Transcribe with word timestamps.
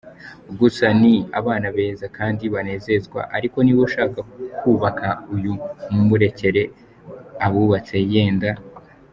Gusa 0.59 0.85
ni 1.01 1.13
‘abana 1.39 1.67
beza’ 1.77 2.05
kandi 2.17 2.43
banezerwa, 2.55 3.21
ariko 3.37 3.57
niba 3.61 3.81
ushaka 3.87 4.19
kubaka 4.59 5.07
uyu 5.35 5.53
murekere 6.07 6.63
abubatse 7.45 7.97
yenda!. 8.13 8.49